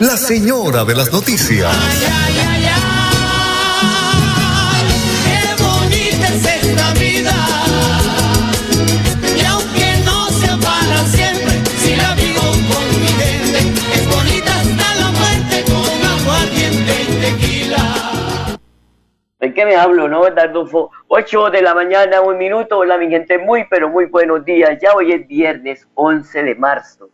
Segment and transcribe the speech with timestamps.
[0.00, 1.74] la señora de las noticias.
[5.24, 7.34] Qué bonita es esta vida.
[9.34, 13.58] Y aunque no sea para siempre, si la vivo con mi gente,
[13.94, 18.58] es bonita hasta la muerte con aguardiente y tequila.
[19.40, 20.90] ¿De qué me hablo, no, Dardufo?
[21.08, 22.78] 8 de la mañana, un minuto.
[22.78, 24.78] Hola, mi gente, muy, pero muy buenos días.
[24.82, 27.08] Ya hoy es viernes 11 de marzo.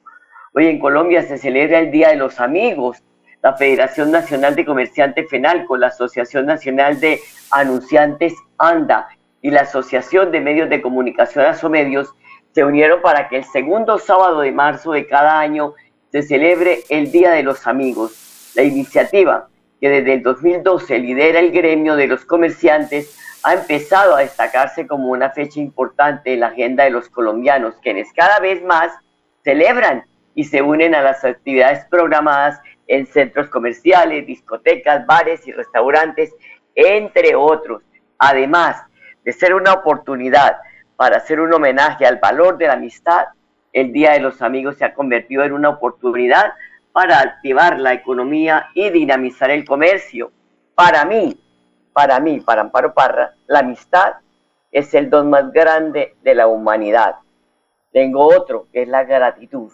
[0.53, 3.05] Hoy en Colombia se celebra el Día de los Amigos.
[3.41, 7.21] La Federación Nacional de Comerciantes FENALCO, la Asociación Nacional de
[7.53, 9.09] Anunciantes ANDA
[9.43, 12.13] y la Asociación de Medios de Comunicación Asomedios
[12.53, 15.75] se unieron para que el segundo sábado de marzo de cada año
[16.11, 18.51] se celebre el Día de los Amigos.
[18.57, 19.49] La iniciativa,
[19.81, 25.11] que desde el 2012 lidera el gremio de los comerciantes, ha empezado a destacarse como
[25.11, 28.93] una fecha importante en la agenda de los colombianos, quienes cada vez más
[29.45, 30.10] celebran
[30.41, 36.35] y se unen a las actividades programadas en centros comerciales, discotecas, bares y restaurantes,
[36.75, 37.83] entre otros.
[38.17, 38.83] Además
[39.23, 40.57] de ser una oportunidad
[40.97, 43.27] para hacer un homenaje al valor de la amistad,
[43.75, 46.55] el Día de los Amigos se ha convertido en una oportunidad
[46.93, 50.33] para activar la economía y dinamizar el comercio.
[50.75, 51.39] Para mí,
[51.93, 54.15] para mí, para Amparo Parra, la amistad
[54.73, 57.17] es el don más grande de la humanidad.
[57.93, 59.71] Tengo otro, que es la gratitud.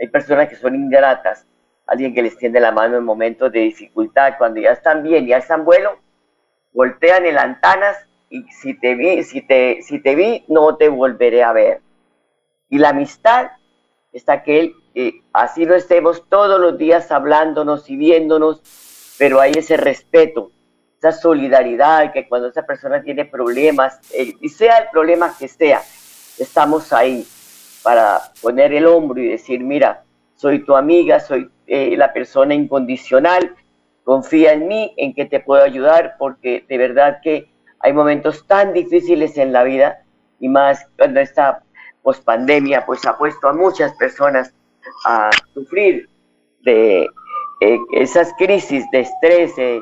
[0.00, 1.46] Hay personas que son ingratas,
[1.86, 5.38] alguien que les tiende la mano en momentos de dificultad, cuando ya están bien, ya
[5.38, 5.94] están buenos,
[6.72, 7.96] voltean en antanas
[8.30, 11.80] y si te vi, si te, si te vi, no te volveré a ver.
[12.68, 13.50] Y la amistad
[14.12, 18.62] es aquel que así no estemos todos los días hablándonos y viéndonos,
[19.18, 20.52] pero hay ese respeto,
[20.98, 25.80] esa solidaridad, que cuando esa persona tiene problemas, eh, y sea el problema que sea,
[26.38, 27.26] estamos ahí
[27.88, 30.04] para poner el hombro y decir, mira,
[30.34, 33.56] soy tu amiga, soy eh, la persona incondicional,
[34.04, 37.50] confía en mí, en que te puedo ayudar, porque de verdad que
[37.80, 40.02] hay momentos tan difíciles en la vida,
[40.38, 41.62] y más cuando esta
[42.02, 44.52] pospandemia pues ha puesto a muchas personas
[45.06, 46.10] a sufrir
[46.64, 47.08] de
[47.62, 49.80] eh, esas crisis de estrés, eh,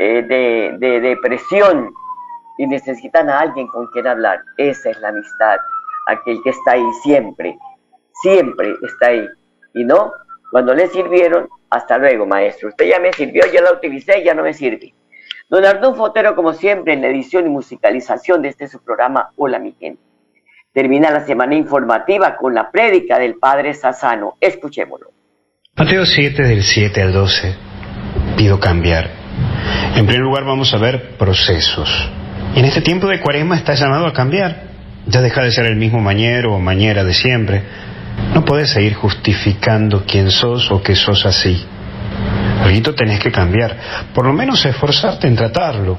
[0.00, 1.94] de depresión,
[2.56, 4.40] y necesitan a alguien con quien hablar.
[4.56, 5.58] Esa es la amistad,
[6.08, 7.56] aquel que está ahí siempre,
[8.22, 9.26] siempre está ahí.
[9.74, 10.12] Y no,
[10.50, 12.68] cuando le sirvieron, hasta luego, maestro.
[12.68, 14.94] Usted ya me sirvió, ya la utilicé, ya no me sirve.
[15.48, 19.58] Don Ardón Fotero, como siempre, en la edición y musicalización de este su programa, Hola
[19.58, 20.02] mi gente.
[20.72, 24.36] Termina la semana informativa con la prédica del Padre Sassano.
[24.40, 25.10] Escuchémoslo.
[25.74, 27.54] Mateo 7 del 7 al 12.
[28.36, 29.10] Pido cambiar.
[29.96, 32.10] En primer lugar vamos a ver procesos.
[32.54, 34.67] Y en este tiempo de cuaresma está llamado a cambiar.
[35.08, 37.62] Ya deja de ser el mismo mañero o mañera de siempre.
[38.34, 41.64] No puedes seguir justificando quién sos o que sos así.
[42.62, 43.76] Algo tenés que cambiar.
[44.14, 45.98] Por lo menos esforzarte en tratarlo.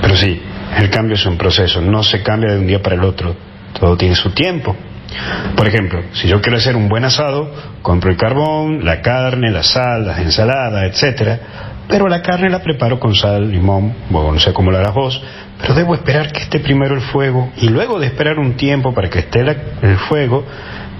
[0.00, 0.42] Pero sí,
[0.78, 1.80] el cambio es un proceso.
[1.80, 3.36] No se cambia de un día para el otro.
[3.78, 4.76] Todo tiene su tiempo.
[5.56, 7.50] Por ejemplo, si yo quiero hacer un buen asado,
[7.82, 12.98] compro el carbón, la carne, la sal, las ensaladas, etcétera, pero la carne la preparo
[12.98, 15.22] con sal, limón, bueno, no sé cómo lo harás vos,
[15.60, 19.08] pero debo esperar que esté primero el fuego y luego de esperar un tiempo para
[19.10, 20.44] que esté la- el fuego,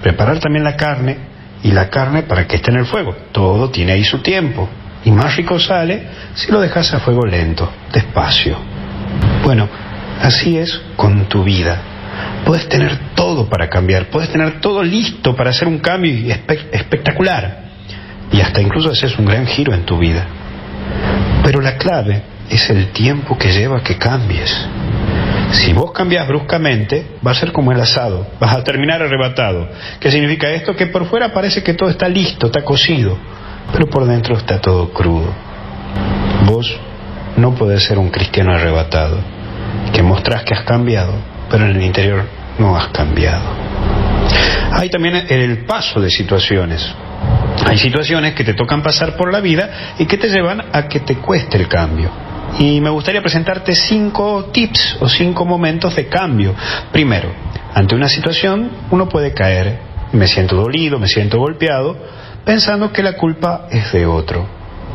[0.01, 1.17] preparar también la carne
[1.63, 3.15] y la carne para que esté en el fuego.
[3.31, 4.69] Todo tiene ahí su tiempo.
[5.03, 6.03] Y más rico sale
[6.33, 8.57] si lo dejas a fuego lento, despacio.
[9.43, 9.67] Bueno,
[10.21, 11.77] así es con tu vida.
[12.45, 16.11] Puedes tener todo para cambiar, puedes tener todo listo para hacer un cambio
[16.71, 17.65] espectacular.
[18.31, 20.25] Y hasta incluso haces un gran giro en tu vida.
[21.45, 24.51] Pero la clave es el tiempo que lleva que cambies.
[25.51, 29.69] Si vos cambias bruscamente, va a ser como el asado, vas a terminar arrebatado.
[29.99, 30.75] ¿Qué significa esto?
[30.75, 33.15] Que por fuera parece que todo está listo, está cocido,
[33.71, 35.31] pero por dentro está todo crudo.
[36.47, 36.75] Vos
[37.37, 39.19] no podés ser un cristiano arrebatado,
[39.93, 41.13] que mostrás que has cambiado,
[41.51, 42.23] pero en el interior
[42.57, 43.45] no has cambiado.
[44.71, 46.91] Hay también el paso de situaciones.
[47.67, 50.99] Hay situaciones que te tocan pasar por la vida y que te llevan a que
[50.99, 52.09] te cueste el cambio.
[52.59, 56.53] Y me gustaría presentarte cinco tips o cinco momentos de cambio.
[56.91, 57.29] Primero,
[57.73, 59.79] ante una situación uno puede caer,
[60.13, 61.97] me siento dolido, me siento golpeado,
[62.45, 64.45] pensando que la culpa es de otro.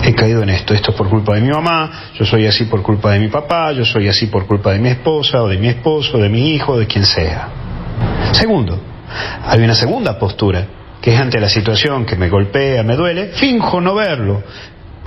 [0.02, 2.80] He caído en esto, esto es por culpa de mi mamá, yo soy así por
[2.80, 5.68] culpa de mi papá, yo soy así por culpa de mi esposa o de mi
[5.68, 7.48] esposo, de mi hijo, de quien sea.
[8.32, 8.78] Segundo,
[9.44, 10.66] hay una segunda postura,
[11.00, 14.42] que es ante la situación que me golpea, me duele, finjo no verlo.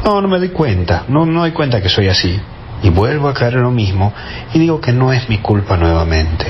[0.03, 2.37] No, no me doy cuenta, no, no doy cuenta que soy así.
[2.81, 4.13] Y vuelvo a caer en lo mismo
[4.53, 6.45] y digo que no es mi culpa nuevamente.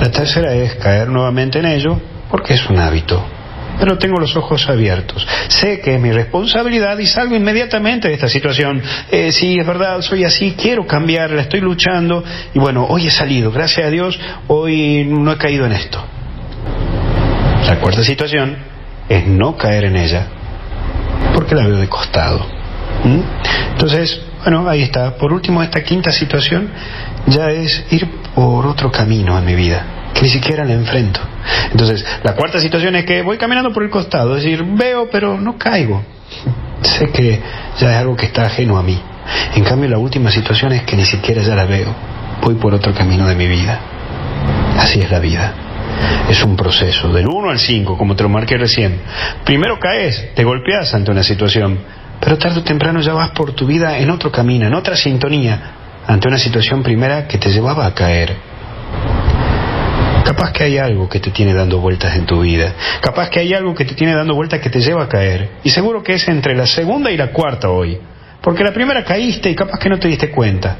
[0.00, 1.98] La tercera es caer nuevamente en ello
[2.30, 3.24] porque es un hábito.
[3.78, 5.26] Pero tengo los ojos abiertos.
[5.48, 8.82] Sé que es mi responsabilidad y salgo inmediatamente de esta situación.
[9.10, 12.22] Eh, sí, es verdad, soy así, quiero cambiar, la estoy luchando.
[12.52, 16.04] Y bueno, hoy he salido, gracias a Dios, hoy no he caído en esto.
[17.66, 18.56] La cuarta situación
[19.08, 20.26] es no caer en ella,
[21.34, 22.46] porque la veo de costado.
[23.04, 23.20] ¿Mm?
[23.72, 25.16] Entonces, bueno, ahí está.
[25.16, 26.70] Por último, esta quinta situación
[27.26, 31.20] ya es ir por otro camino en mi vida, que ni siquiera la enfrento.
[31.70, 35.40] Entonces, la cuarta situación es que voy caminando por el costado, es decir, veo pero
[35.40, 36.02] no caigo.
[36.82, 37.40] Sé que
[37.78, 38.98] ya es algo que está ajeno a mí.
[39.54, 41.94] En cambio, la última situación es que ni siquiera ya la veo.
[42.42, 43.78] Voy por otro camino de mi vida.
[44.78, 45.52] Así es la vida.
[46.28, 49.00] Es un proceso, del 1 al 5, como te lo marqué recién.
[49.44, 51.78] Primero caes, te golpeas ante una situación,
[52.20, 55.60] pero tarde o temprano ya vas por tu vida en otro camino, en otra sintonía,
[56.06, 58.36] ante una situación primera que te llevaba a caer.
[60.24, 62.72] Capaz que hay algo que te tiene dando vueltas en tu vida.
[63.00, 65.50] Capaz que hay algo que te tiene dando vueltas que te lleva a caer.
[65.64, 67.98] Y seguro que es entre la segunda y la cuarta hoy.
[68.40, 70.76] Porque la primera caíste y capaz que no te diste cuenta.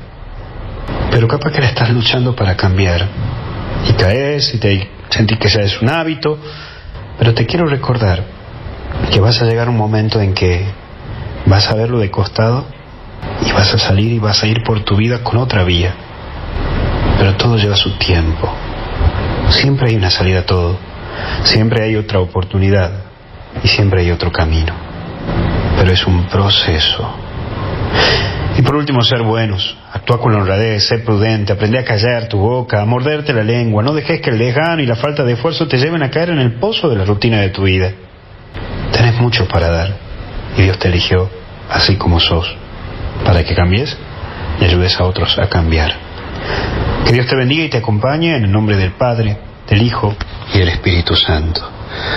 [1.11, 3.08] Pero capaz que la estás luchando para cambiar.
[3.88, 6.38] Y caes y te sentís que ya es un hábito.
[7.19, 8.25] Pero te quiero recordar
[9.11, 10.64] que vas a llegar un momento en que
[11.46, 12.64] vas a verlo de costado
[13.46, 15.94] y vas a salir y vas a ir por tu vida con otra vía.
[17.19, 18.49] Pero todo lleva su tiempo.
[19.50, 20.78] Siempre hay una salida a todo.
[21.44, 22.90] Siempre hay otra oportunidad
[23.62, 24.73] y siempre hay otro camino.
[25.76, 27.14] Pero es un proceso.
[28.61, 29.75] Y por último, ser buenos.
[29.91, 33.83] Actúa con la honradez, ser prudente, aprende a callar tu boca, a morderte la lengua.
[33.83, 36.41] No dejes que el desgano y la falta de esfuerzo te lleven a caer en
[36.41, 37.91] el pozo de la rutina de tu vida.
[38.93, 39.97] Tenés mucho para dar
[40.59, 41.31] y Dios te eligió
[41.71, 42.55] así como sos
[43.25, 43.97] para que cambies
[44.61, 45.95] y ayudes a otros a cambiar.
[47.07, 50.15] Que Dios te bendiga y te acompañe en el nombre del Padre, del Hijo
[50.53, 51.67] y del Espíritu Santo.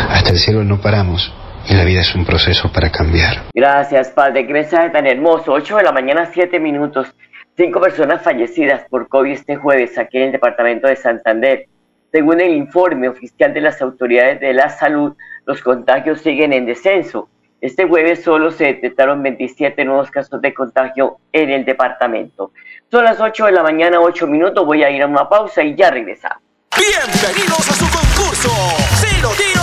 [0.10, 1.32] Hasta el cielo no paramos
[1.68, 3.44] y la vida es un proceso para cambiar.
[3.54, 4.46] Gracias, Padre.
[4.46, 5.54] Qué mensaje tan hermoso.
[5.54, 7.14] 8 de la mañana, 7 minutos.
[7.56, 11.68] Cinco personas fallecidas por COVID este jueves aquí en el departamento de Santander.
[12.12, 15.16] Según el informe oficial de las autoridades de la salud,
[15.46, 17.30] los contagios siguen en descenso.
[17.62, 22.52] Este jueves solo se detectaron 27 nuevos casos de contagio en el departamento.
[22.92, 24.66] Son las 8 de la mañana, 8 minutos.
[24.66, 26.40] Voy a ir a una pausa y ya regresamos.
[26.76, 28.50] Bienvenidos a su concurso.
[28.98, 29.63] Si lo tiro,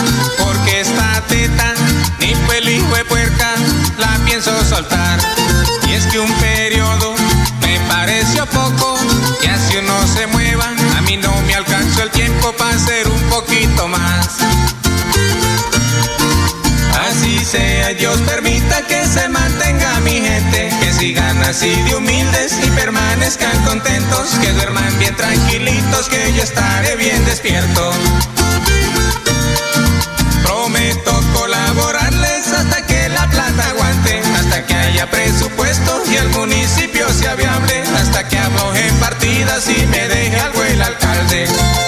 [5.87, 7.13] Y es que un periodo
[7.61, 8.97] me pareció poco,
[9.39, 10.65] que así uno se mueva,
[10.97, 14.39] a mí no me alcanzó el tiempo para hacer un poquito más.
[17.07, 22.69] Así sea, Dios permita que se mantenga mi gente, que sigan así de humildes y
[22.71, 27.91] permanezcan contentos, que duerman bien tranquilitos, que yo estaré bien despierto.
[35.07, 40.81] Presupuesto y el municipio sea viable, hasta que en partidas y me deje algo el
[40.81, 41.45] alcalde.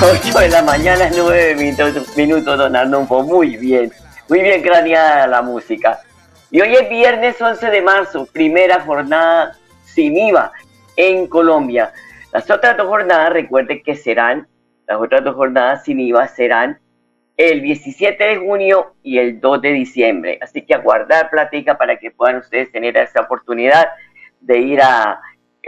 [0.00, 3.22] 8 de la mañana, 9 minutos, minutos don Arnulfo.
[3.24, 3.90] Muy bien,
[4.28, 5.98] muy bien craneada la música.
[6.50, 10.52] Y hoy es viernes 11 de marzo, primera jornada sin IVA
[10.96, 11.92] en Colombia.
[12.32, 14.46] Las otras dos jornadas, recuerden que serán,
[14.86, 16.78] las otras dos jornadas sin IVA serán
[17.38, 20.38] el 17 de junio y el 2 de diciembre.
[20.42, 23.88] Así que aguardar platica para que puedan ustedes tener esta oportunidad
[24.40, 25.20] de ir a,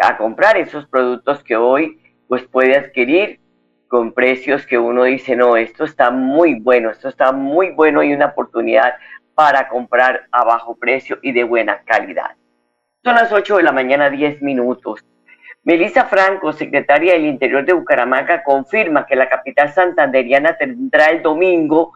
[0.02, 3.40] a comprar esos productos que hoy pues puede adquirir
[3.86, 8.12] con precios que uno dice, no, esto está muy bueno, esto está muy bueno y
[8.12, 8.94] una oportunidad
[9.34, 12.32] para comprar a bajo precio y de buena calidad.
[13.04, 15.04] Son las 8 de la mañana, 10 minutos.
[15.62, 21.92] Melissa Franco, secretaria del Interior de Bucaramanga, confirma que la capital santanderiana tendrá el domingo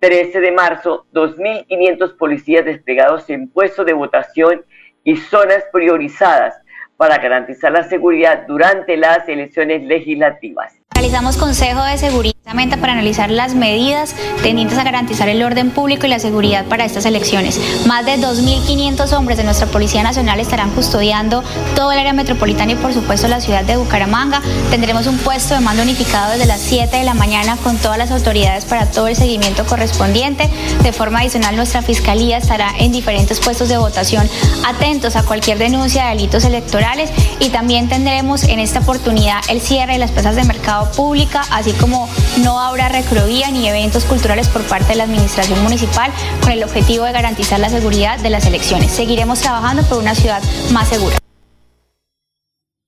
[0.00, 4.62] 13 de marzo, 2.500 policías desplegados en puestos de votación
[5.02, 6.54] y zonas priorizadas
[6.98, 10.74] para garantizar la seguridad durante las elecciones legislativas.
[10.94, 12.35] Realizamos consejo de seguridad
[12.80, 17.04] para analizar las medidas tendientes a garantizar el orden público y la seguridad para estas
[17.04, 17.60] elecciones.
[17.86, 21.42] Más de 2.500 hombres de nuestra Policía Nacional estarán custodiando
[21.74, 24.42] todo el área metropolitana y por supuesto la ciudad de Bucaramanga.
[24.70, 28.12] Tendremos un puesto de mando unificado desde las 7 de la mañana con todas las
[28.12, 30.48] autoridades para todo el seguimiento correspondiente.
[30.84, 34.30] De forma adicional, nuestra Fiscalía estará en diferentes puestos de votación
[34.64, 37.10] atentos a cualquier denuncia de delitos electorales
[37.40, 41.72] y también tendremos en esta oportunidad el cierre de las plazas de mercado pública, así
[41.72, 42.08] como
[42.42, 46.10] no habrá recrovía ni eventos culturales por parte de la Administración Municipal
[46.42, 48.90] con el objetivo de garantizar la seguridad de las elecciones.
[48.90, 50.40] Seguiremos trabajando por una ciudad
[50.72, 51.16] más segura.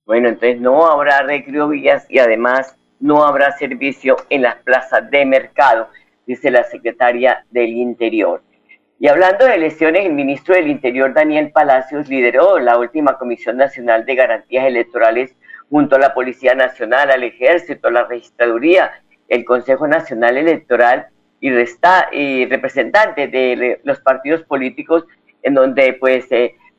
[0.05, 5.89] Bueno, entonces no habrá recreovías y además no habrá servicio en las plazas de mercado,
[6.25, 8.41] dice la secretaria del Interior.
[8.99, 14.05] Y hablando de elecciones, el ministro del Interior, Daniel Palacios, lideró la última Comisión Nacional
[14.05, 15.33] de Garantías Electorales
[15.69, 18.91] junto a la Policía Nacional, al Ejército, a la Registraduría
[19.29, 21.07] el Consejo Nacional Electoral
[21.39, 25.05] y, resta, y de los partidos políticos,
[25.43, 26.27] en donde pues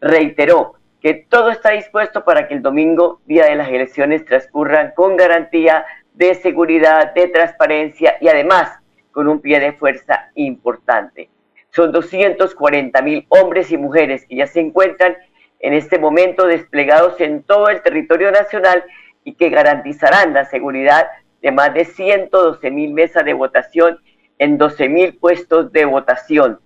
[0.01, 5.17] reiteró que todo está dispuesto para que el domingo, día de las elecciones, transcurran con
[5.17, 8.79] garantía de seguridad, de transparencia y además
[9.13, 11.31] con un pie de fuerza importante.
[11.71, 15.17] Son 240 mil hombres y mujeres que ya se encuentran
[15.61, 18.85] en este momento desplegados en todo el territorio nacional
[19.25, 21.07] y que garantizarán la seguridad
[21.43, 23.99] de más de 112 mil mesas de votación
[24.39, 26.61] en 12 mil puestos de votación.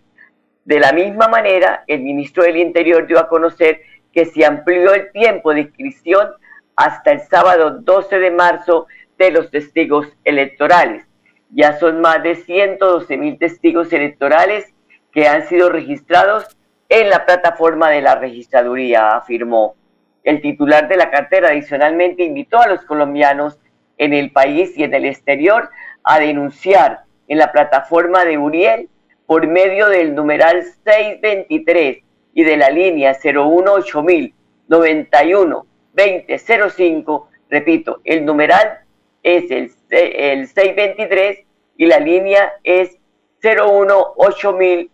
[0.64, 5.10] De la misma manera, el ministro del Interior dio a conocer que se amplió el
[5.12, 6.28] tiempo de inscripción
[6.76, 8.86] hasta el sábado 12 de marzo
[9.18, 11.04] de los testigos electorales.
[11.50, 14.72] Ya son más de 112 mil testigos electorales
[15.12, 16.56] que han sido registrados
[16.88, 19.76] en la plataforma de la registraduría, afirmó.
[20.22, 23.58] El titular de la cartera adicionalmente invitó a los colombianos
[23.98, 25.70] en el país y en el exterior
[26.02, 28.88] a denunciar en la plataforma de Uriel
[29.26, 31.98] por medio del numeral 623
[32.34, 34.34] y de la línea 018000
[34.68, 37.28] 91 2005.
[37.50, 38.80] Repito, el numeral
[39.22, 41.38] es el, el 623
[41.76, 42.96] y la línea es
[43.40, 44.90] 018000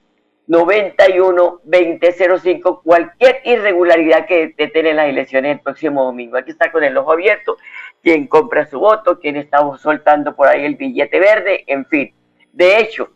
[0.47, 2.83] 91 2005.
[2.83, 6.37] Cualquier irregularidad que detene las elecciones el próximo domingo.
[6.37, 7.57] Hay que estar con el ojo abierto
[8.03, 12.15] quién compra su voto, quién está soltando por ahí el billete verde, en fin.
[12.53, 13.11] De hecho,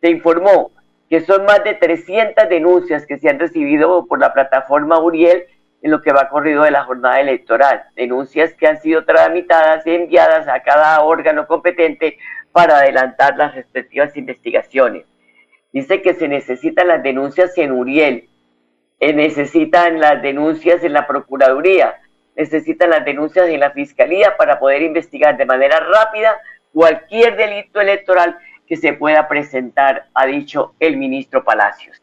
[0.00, 0.72] se informó
[1.08, 5.44] que son más de 300 denuncias que se han recibido por la plataforma Uriel
[5.82, 7.84] en lo que va corrido de la jornada electoral.
[7.94, 12.18] Denuncias que han sido tramitadas y enviadas a cada órgano competente
[12.52, 15.04] para adelantar las respectivas investigaciones.
[15.72, 18.28] Dice que se necesitan las denuncias en Uriel,
[18.98, 22.00] se necesitan las denuncias en la Procuraduría,
[22.36, 26.36] necesitan las denuncias de la Fiscalía para poder investigar de manera rápida
[26.72, 32.02] cualquier delito electoral que se pueda presentar, ha dicho el ministro Palacios.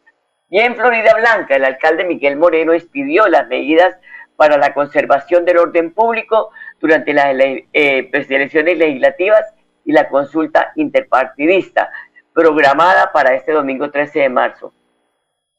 [0.49, 3.95] Y en Florida Blanca, el alcalde Miguel Moreno expidió las medidas
[4.35, 7.35] para la conservación del orden público durante las
[7.73, 9.53] eh, pues, elecciones legislativas
[9.85, 11.91] y la consulta interpartidista
[12.33, 14.73] programada para este domingo 13 de marzo.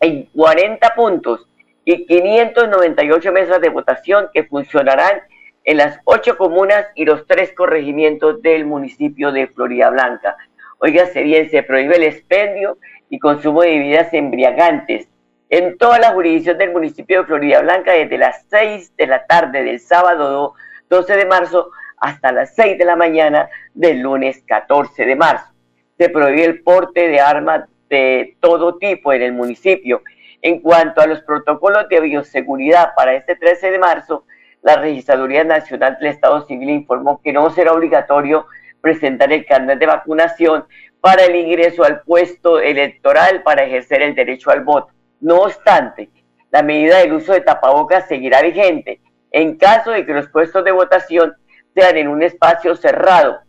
[0.01, 1.49] En 40 puntos
[1.85, 5.23] y 598 mesas de votación que funcionarán
[5.65, 10.37] en las ocho comunas y los tres corregimientos del municipio de Florida Blanca.
[10.79, 15.09] Oígase bien, se prohíbe el expendio y consumo de bebidas embriagantes
[15.51, 19.63] en toda la jurisdicción del municipio de Florida Blanca desde las 6 de la tarde
[19.63, 20.55] del sábado
[20.89, 25.53] 12 de marzo hasta las 6 de la mañana del lunes 14 de marzo.
[25.97, 30.03] Se prohíbe el porte de armas de todo tipo en el municipio
[30.45, 34.27] en cuanto a los protocolos de bioseguridad para este 13 de marzo,
[34.61, 38.47] la Registraduría Nacional del Estado Civil informó que no será obligatorio
[38.83, 40.67] presentar el carnet de vacunación
[41.01, 44.93] para el ingreso al puesto electoral para ejercer el derecho al voto.
[45.19, 46.11] No obstante,
[46.51, 50.73] la medida del uso de tapabocas seguirá vigente en caso de que los puestos de
[50.73, 51.35] votación
[51.75, 53.41] sean en un espacio cerrado,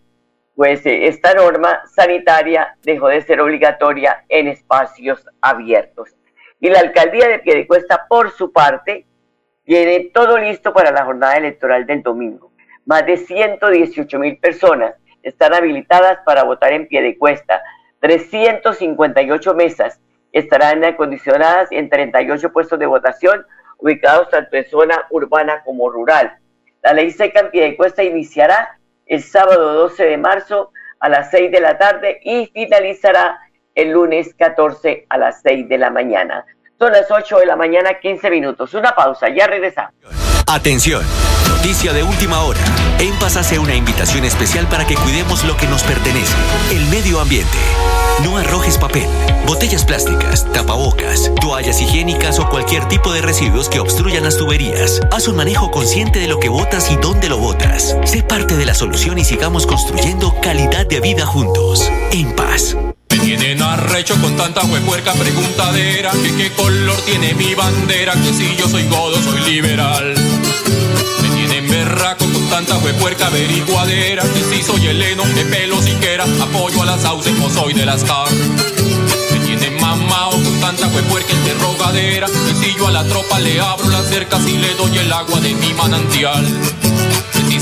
[0.55, 6.15] pues eh, esta norma sanitaria dejó de ser obligatoria en espacios abiertos.
[6.59, 9.05] Y la alcaldía de Piedecuesta, por su parte,
[9.65, 12.51] tiene todo listo para la jornada electoral del domingo.
[12.85, 17.61] Más de 118 mil personas están habilitadas para votar en Piedecuesta.
[17.99, 19.99] 358 mesas
[20.31, 23.45] estarán acondicionadas en 38 puestos de votación
[23.77, 26.37] ubicados tanto en zona urbana como rural.
[26.83, 31.61] La ley seca en Piedecuesta iniciará el sábado 12 de marzo a las 6 de
[31.61, 33.39] la tarde y finalizará
[33.75, 36.45] el lunes 14 a las 6 de la mañana.
[36.79, 38.73] Son las 8 de la mañana, 15 minutos.
[38.73, 39.93] Una pausa, ya regresamos.
[40.47, 41.03] Atención,
[41.47, 42.59] noticia de última hora.
[42.99, 46.35] En Paz hace una invitación especial para que cuidemos lo que nos pertenece,
[46.71, 47.57] el medio ambiente.
[48.23, 49.07] No arrojes papel,
[49.47, 55.01] botellas plásticas, tapabocas, toallas higiénicas o cualquier tipo de residuos que obstruyan las tuberías.
[55.11, 57.97] Haz un manejo consciente de lo que botas y dónde lo botas.
[58.05, 61.91] Sé parte de la solución y sigamos construyendo calidad de vida juntos.
[62.11, 62.77] En paz.
[63.25, 68.69] Tienen arrecho con tanta huepuerca preguntadera Que qué color tiene mi bandera Que si yo
[68.69, 70.13] soy godo, soy liberal.
[71.23, 76.83] Me tienen berraco con tanta huepuerca averiguadera Que si soy heleno, de pelo siquiera Apoyo
[76.83, 78.29] a las sauces, no soy de las car
[79.31, 83.89] Me tienen mamao con tanta huepuerca interrogadera Que si yo a la tropa le abro
[83.89, 86.45] las cercas Y le doy el agua de mi manantial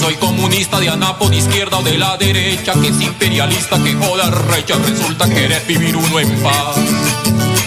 [0.04, 4.30] soy comunista de Anapo, de izquierda o de la derecha, que es imperialista, que joda
[4.54, 6.76] recha, resulta querer vivir uno en paz.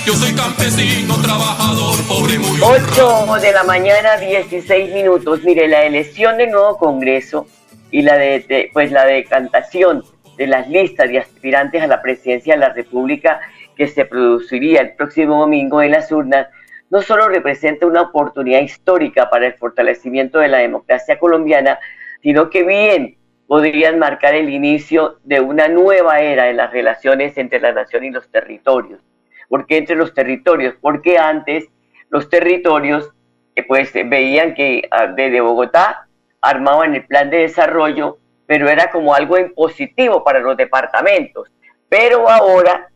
[0.04, 5.44] Yo soy campesino, trabajador, pobre, muy 8 de la mañana, 16 minutos.
[5.44, 7.46] Mire, la elección del nuevo Congreso
[7.90, 10.04] y la de, de- pues la decantación
[10.36, 13.40] de las listas de aspirantes a la presidencia de la República
[13.78, 16.48] que se produciría el próximo domingo en las urnas
[16.90, 21.78] no solo representa una oportunidad histórica para el fortalecimiento de la democracia colombiana,
[22.22, 27.60] sino que bien podrían marcar el inicio de una nueva era en las relaciones entre
[27.60, 29.00] la nación y los territorios.
[29.48, 30.74] ¿Por qué entre los territorios?
[30.80, 31.68] Porque antes
[32.10, 33.12] los territorios
[33.54, 36.08] eh, pues veían que ah, desde Bogotá
[36.40, 41.48] armaban el plan de desarrollo, pero era como algo impositivo para los departamentos.
[41.88, 42.90] Pero ahora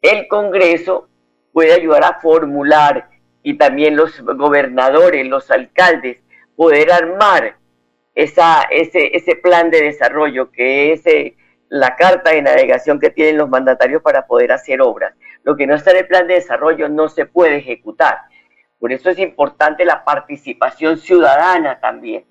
[0.00, 1.08] el Congreso
[1.52, 3.08] puede ayudar a formular
[3.42, 6.18] y también los gobernadores, los alcaldes,
[6.56, 7.57] poder armar
[8.18, 11.36] esa, ese, plan de desarrollo que es eh,
[11.68, 15.14] la carta de navegación que tienen los mandatarios para poder hacer obras.
[15.44, 18.22] Lo que no está en el plan de desarrollo no se puede ejecutar.
[18.80, 22.24] Por eso es importante la participación ciudadana también.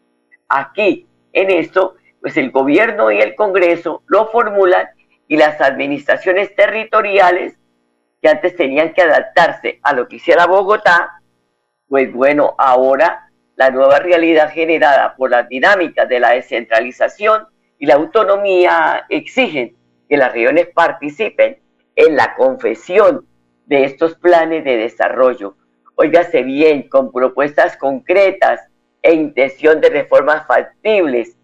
[0.49, 4.89] Aquí, en esto, pues el gobierno y el Congreso lo formulan
[5.29, 7.57] y las administraciones territoriales
[8.21, 11.21] que antes tenían que adaptarse a lo que hiciera Bogotá,
[11.87, 13.26] pues bueno, ahora
[13.57, 17.47] la nueva realidad generada por las dinámicas de la descentralización
[17.79, 19.75] y la autonomía exigen
[20.07, 21.57] que las regiones participen
[21.95, 23.25] en la confesión
[23.65, 25.55] de estos planes de desarrollo.
[25.95, 28.61] Óigase bien, con propuestas concretas
[29.01, 31.35] e intención de reformas factibles.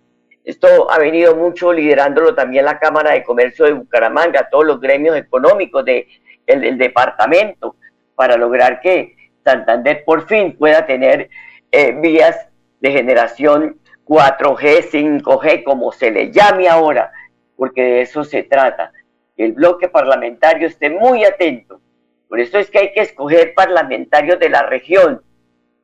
[0.45, 5.17] Esto ha venido mucho liderándolo también la Cámara de Comercio de Bucaramanga, todos los gremios
[5.17, 6.07] económicos de,
[6.45, 7.75] el, del departamento,
[8.13, 11.29] para lograr que Santander por fin pueda tener
[11.73, 12.37] eh, vías
[12.81, 17.11] de generación 4G, 5G, como se le llame ahora,
[17.55, 18.93] porque de eso se trata.
[19.35, 21.81] Que el bloque parlamentario esté muy atento.
[22.29, 25.23] Por eso es que hay que escoger parlamentarios de la región,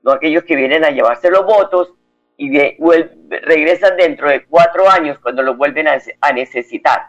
[0.03, 1.95] no aquellos que vienen a llevarse los votos
[2.37, 2.55] y
[3.41, 7.07] regresan dentro de cuatro años cuando los vuelven a, a necesitar.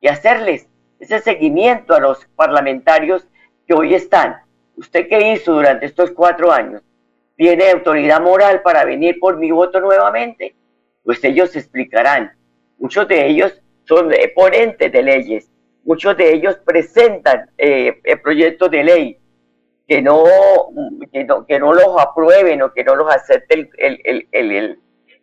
[0.00, 0.66] Y hacerles
[0.98, 3.28] ese seguimiento a los parlamentarios
[3.66, 4.36] que hoy están.
[4.76, 6.82] ¿Usted qué hizo durante estos cuatro años?
[7.38, 10.56] ¿Tiene autoridad moral para venir por mi voto nuevamente?
[11.04, 12.32] Pues ellos explicarán.
[12.78, 15.48] Muchos de ellos son ponentes de leyes.
[15.84, 19.18] Muchos de ellos presentan eh, eh, proyectos de ley
[19.86, 20.24] que no,
[21.12, 24.80] que no, que no los aprueben o que no los acepte el, el, el,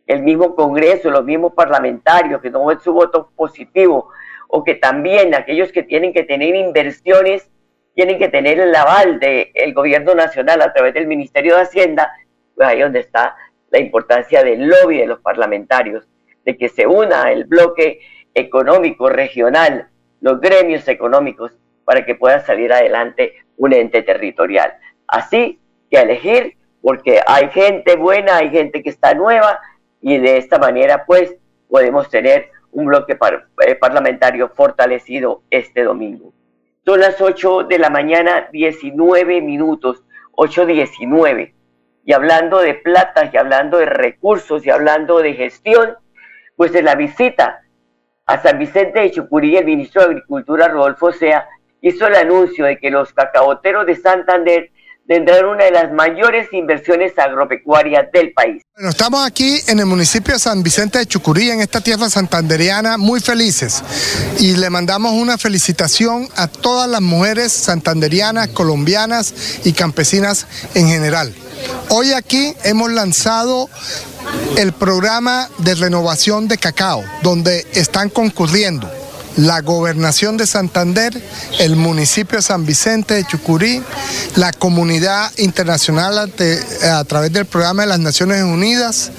[0.08, 4.08] el, mismo Congreso, los mismos parlamentarios, que no ven su voto positivo,
[4.48, 7.52] o que también aquellos que tienen que tener inversiones
[7.96, 12.12] tienen que tener el aval del gobierno nacional a través del Ministerio de Hacienda,
[12.54, 13.36] pues ahí donde está
[13.72, 16.08] la importancia del lobby de los parlamentarios,
[16.44, 18.02] de que se una el bloque
[18.34, 19.88] económico regional,
[20.22, 21.54] los gremios económicos,
[21.86, 24.74] para que pueda salir adelante un ente territorial.
[25.08, 29.60] Así que elegir, porque hay gente buena, hay gente que está nueva,
[30.02, 31.36] y de esta manera, pues,
[31.70, 36.34] podemos tener un bloque par- eh, parlamentario fortalecido este domingo.
[36.86, 41.54] Son las 8 de la mañana, 19 minutos, 8.19.
[42.06, 45.96] Y hablando de plata, y hablando de recursos, y hablando de gestión,
[46.56, 47.64] pues en la visita
[48.28, 51.48] a San Vicente de Chucurí, el ministro de Agricultura, Rodolfo Sea,
[51.82, 54.70] hizo el anuncio de que los cacaoteros de Santander
[55.08, 58.64] tendrán una de las mayores inversiones agropecuarias del país.
[58.76, 62.98] Bueno, estamos aquí en el municipio de San Vicente de Chucurí, en esta tierra santanderiana,
[62.98, 63.84] muy felices.
[64.40, 71.34] Y le mandamos una felicitación a todas las mujeres santanderianas, colombianas y campesinas en general.
[71.90, 73.70] Hoy aquí hemos lanzado
[74.58, 78.90] el programa de renovación de cacao, donde están concurriendo
[79.38, 81.22] la gobernación de Santander,
[81.60, 83.82] el municipio de San Vicente de Chucurí,
[84.36, 89.12] la comunidad internacional a través del programa de las Naciones Unidas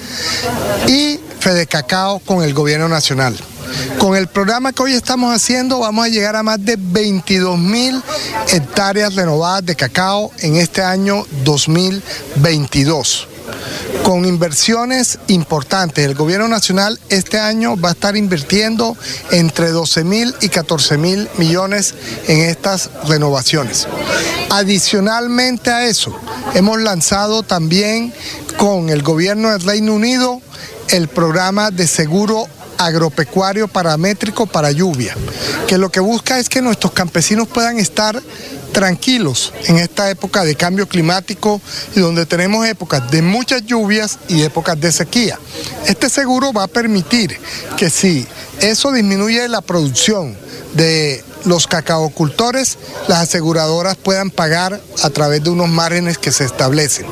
[0.89, 3.37] y Fede Cacao con el gobierno nacional.
[3.99, 8.01] Con el programa que hoy estamos haciendo vamos a llegar a más de 22 mil
[8.53, 13.29] hectáreas renovadas de cacao en este año 2022
[14.03, 16.05] con inversiones importantes.
[16.05, 18.97] El gobierno nacional este año va a estar invirtiendo
[19.31, 21.95] entre 12 mil y 14 mil millones
[22.29, 23.87] en estas renovaciones.
[24.51, 26.15] Adicionalmente a eso,
[26.55, 28.13] hemos lanzado también
[28.57, 30.41] con el gobierno del Reino Unido
[30.89, 32.47] el programa de seguro
[32.79, 35.17] agropecuario paramétrico para lluvia,
[35.67, 38.21] que lo que busca es que nuestros campesinos puedan estar
[38.77, 41.63] tranquilos en esta época de cambio climático
[41.95, 45.39] y donde tenemos épocas de muchas lluvias y épocas de sequía.
[45.87, 47.41] Este seguro va a permitir
[47.79, 48.27] que si
[48.61, 50.37] eso disminuye la producción
[50.77, 52.77] de los cacaocultores,
[53.09, 57.07] las aseguradoras puedan pagar a través de unos márgenes que se establecen.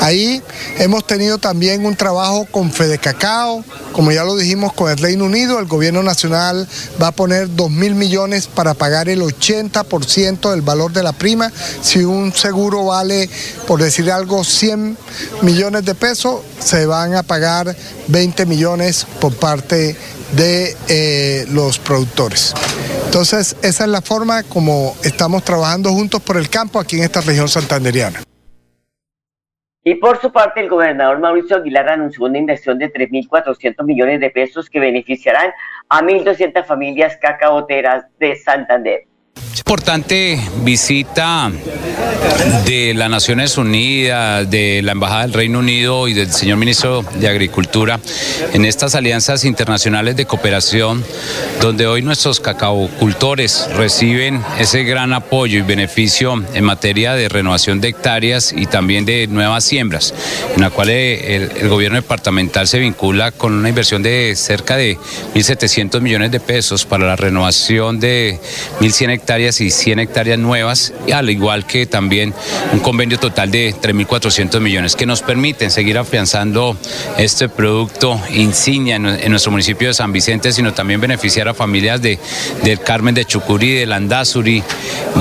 [0.00, 0.42] Ahí
[0.78, 5.24] hemos tenido también un trabajo con Fede Cacao, como ya lo dijimos con el Reino
[5.24, 6.68] Unido, el gobierno nacional
[7.00, 11.52] va a poner 2 mil millones para pagar el 80% del valor de la prima.
[11.82, 13.28] Si un seguro vale,
[13.66, 14.96] por decir algo, 100
[15.42, 17.74] millones de pesos, se van a pagar
[18.08, 19.96] 20 millones por parte
[20.36, 22.54] de eh, los productores.
[23.08, 27.22] Entonces, esa es la forma como estamos trabajando juntos por el campo aquí en esta
[27.22, 28.20] región santanderiana.
[29.82, 34.28] Y por su parte, el gobernador Mauricio Aguilar anunció una inversión de 3.400 millones de
[34.28, 35.52] pesos que beneficiarán
[35.88, 39.07] a 1.200 familias cacaoteras de Santander.
[39.68, 41.52] Importante visita
[42.64, 47.28] de las Naciones Unidas, de la Embajada del Reino Unido y del señor ministro de
[47.28, 48.00] Agricultura
[48.54, 51.04] en estas alianzas internacionales de cooperación,
[51.60, 57.88] donde hoy nuestros cacaocultores reciben ese gran apoyo y beneficio en materia de renovación de
[57.88, 60.14] hectáreas y también de nuevas siembras,
[60.54, 64.96] en la cual el, el gobierno departamental se vincula con una inversión de cerca de
[65.34, 68.40] 1.700 millones de pesos para la renovación de
[68.80, 72.34] 1.100 hectáreas y 100 hectáreas nuevas, al igual que también
[72.72, 76.76] un convenio total de 3.400 millones que nos permiten seguir afianzando
[77.16, 82.18] este producto insignia en, nuestro municipio de San Vicente, sino también beneficiar a familias de,
[82.64, 84.62] del Carmen de Chucurí, de Landazuri,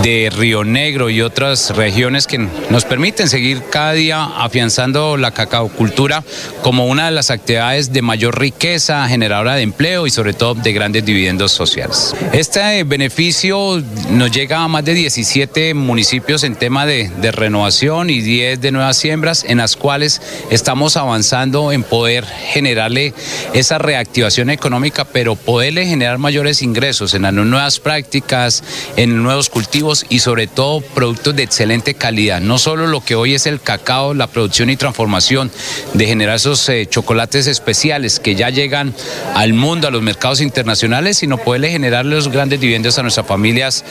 [0.04, 6.24] de Río Negro y otras regiones que nos permiten seguir cada día afianzando la cacaocultura
[6.62, 10.74] como una de las actividades de mayor riqueza, generadora de empleo y sobre todo de
[10.74, 12.16] grandes dividendos sociales.
[12.34, 13.82] Este beneficio
[14.18, 18.98] nos llega a más de 17 municipios en tema de, renovación y 10 de nuevas
[18.98, 23.14] siembras, en las cuales estamos avanzando en poder generarle
[23.54, 28.64] esa reactivación económica, pero poderle generar mayores ingresos en las nuevas prácticas,
[28.96, 32.42] en nuevos cultivos y sobre todo productos de excelente calidad.
[32.42, 35.52] No solo lo que hoy es el cacao, la producción y transformación
[35.94, 38.96] de generar esos eh, chocolates especiales que ya llegan
[39.36, 43.86] al mundo, a los mercados internacionales, sino poderle generar los grandes dividendos a nuestras familias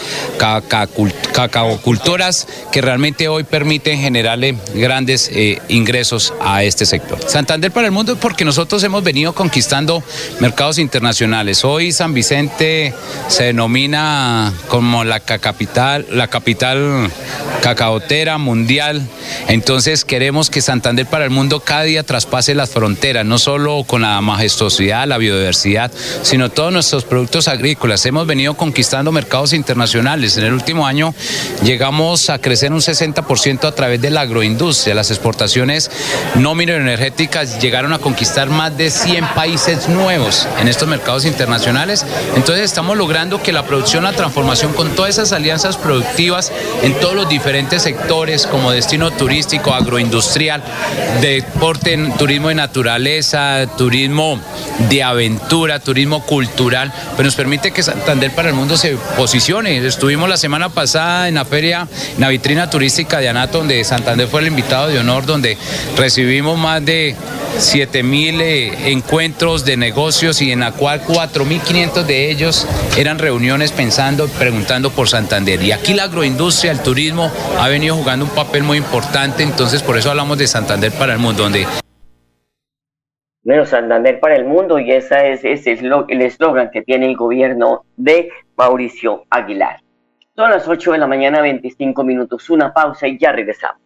[1.32, 7.18] cacaocultoras que realmente hoy permiten generarle grandes eh, ingresos a este sector.
[7.26, 10.02] Santander para el mundo porque nosotros hemos venido conquistando
[10.40, 11.64] mercados internacionales.
[11.64, 12.94] Hoy San Vicente
[13.28, 17.10] se denomina como la capital, la capital
[17.62, 19.02] cacaotera mundial.
[19.48, 24.02] Entonces queremos que Santander para el mundo cada día traspase las fronteras, no solo con
[24.02, 25.90] la majestuosidad, la biodiversidad,
[26.22, 28.06] sino todos nuestros productos agrícolas.
[28.06, 31.12] Hemos venido conquistando mercados internacionales en el último año
[31.64, 34.94] llegamos a crecer un 60% a través de la agroindustria.
[34.94, 35.90] Las exportaciones
[36.36, 42.06] no mineroenergéticas llegaron a conquistar más de 100 países nuevos en estos mercados internacionales.
[42.36, 46.52] Entonces estamos logrando que la producción, la transformación con todas esas alianzas productivas
[46.84, 50.62] en todos los diferentes sectores como destino turístico, agroindustrial,
[51.20, 54.40] deporte, turismo de naturaleza, turismo
[54.88, 59.80] de aventura, turismo cultural, pues nos permite que Santander para el mundo se posicione.
[59.96, 64.28] Estuvimos la semana pasada en la feria, en la vitrina turística de Anato, donde Santander
[64.28, 65.56] fue el invitado de honor, donde
[65.96, 67.16] recibimos más de
[67.56, 73.72] 7 mil eh, encuentros de negocios y en la cual 4.500 de ellos eran reuniones
[73.72, 75.62] pensando, preguntando por Santander.
[75.62, 79.96] Y aquí la agroindustria, el turismo ha venido jugando un papel muy importante, entonces por
[79.96, 81.66] eso hablamos de Santander para el mundo, donde
[83.44, 87.16] bueno, Santander para el mundo y ese es, ese es el eslogan que tiene el
[87.16, 88.28] gobierno de
[88.58, 89.85] Mauricio Aguilar.
[90.36, 92.50] Son las 8 de la mañana, 25 minutos.
[92.50, 93.85] Una pausa y ya regresamos.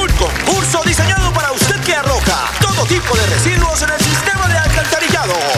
[0.01, 4.12] Un concurso diseñado para usted que arroja todo tipo de residuos en el.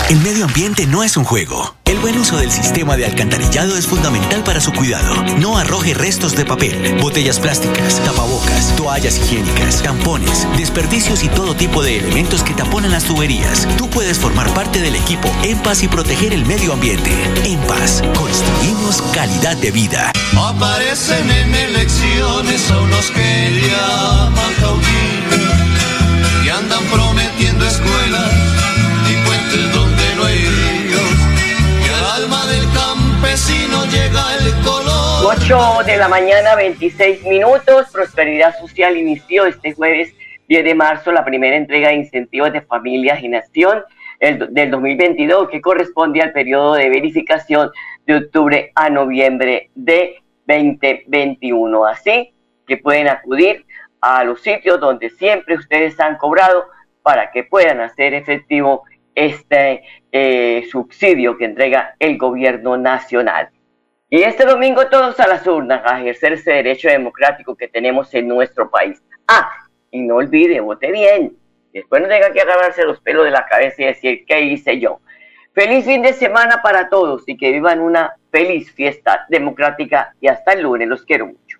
[0.07, 1.75] El medio ambiente no es un juego.
[1.85, 5.15] El buen uso del sistema de alcantarillado es fundamental para su cuidado.
[5.39, 11.81] No arroje restos de papel, botellas plásticas, tapabocas, toallas higiénicas, tampones, desperdicios y todo tipo
[11.81, 13.67] de elementos que taponan las tuberías.
[13.79, 17.11] Tú puedes formar parte del equipo En y proteger el medio ambiente.
[17.43, 20.11] En Paz, construimos calidad de vida.
[20.37, 25.55] Aparecen en elecciones a unos que llaman caudillos
[26.45, 28.31] y andan prometiendo escuelas
[29.09, 29.84] y puentes
[33.15, 35.35] campesino llega el color.
[35.37, 37.87] 8 de la mañana, 26 minutos.
[37.91, 40.13] Prosperidad Social inició este jueves
[40.47, 43.83] 10 de marzo la primera entrega de incentivos de familias y nación
[44.19, 47.69] el- del 2022, que corresponde al periodo de verificación
[48.05, 51.85] de octubre a noviembre de 2021.
[51.85, 52.33] Así
[52.67, 53.65] que pueden acudir
[54.01, 56.65] a los sitios donde siempre ustedes han cobrado
[57.01, 58.83] para que puedan hacer efectivo
[59.15, 63.49] este eh, subsidio que entrega el gobierno nacional.
[64.09, 68.27] Y este domingo todos a las urnas a ejercer ese derecho democrático que tenemos en
[68.27, 69.01] nuestro país.
[69.27, 69.49] Ah,
[69.89, 71.35] y no olvide, vote bien.
[71.73, 75.01] Después no tenga que agarrarse los pelos de la cabeza y decir, ¿qué hice yo?
[75.53, 80.53] Feliz fin de semana para todos y que vivan una feliz fiesta democrática y hasta
[80.53, 80.87] el lunes.
[80.87, 81.59] Los quiero mucho.